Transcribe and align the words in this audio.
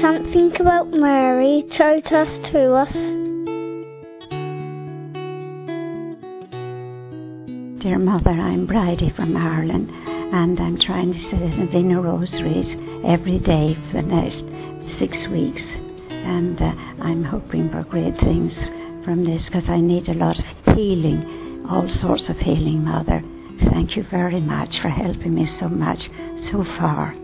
something 0.00 0.50
about 0.58 0.88
Mary 0.90 1.62
Totus 1.76 2.28
Tuus. 2.48 2.92
Dear 7.82 7.98
Mother, 7.98 8.30
I'm 8.30 8.66
Bridie 8.66 9.10
from 9.10 9.36
Ireland 9.36 9.90
and 10.32 10.58
I'm 10.58 10.78
trying 10.78 11.12
to 11.12 11.22
say 11.24 11.50
the 11.50 11.66
vina 11.66 12.00
Rosaries 12.00 12.80
every 13.04 13.38
day 13.40 13.76
for 13.90 14.00
the 14.00 14.08
next 14.08 14.98
six 14.98 15.16
weeks. 15.28 15.62
And 16.10 16.60
uh, 16.62 16.72
I'm 17.04 17.22
hoping 17.22 17.68
for 17.68 17.82
great 17.82 18.16
things 18.16 18.54
from 19.04 19.24
this 19.24 19.42
because 19.46 19.68
I 19.68 19.80
need 19.80 20.08
a 20.08 20.14
lot 20.14 20.38
of 20.38 20.76
healing, 20.76 21.66
all 21.68 21.88
sorts 22.00 22.24
of 22.30 22.38
healing, 22.38 22.84
Mother. 22.84 23.22
Thank 23.70 23.96
you 23.96 24.04
very 24.10 24.40
much 24.40 24.80
for 24.80 24.88
helping 24.88 25.34
me 25.34 25.46
so 25.60 25.68
much 25.68 26.00
so 26.50 26.64
far. 26.78 27.14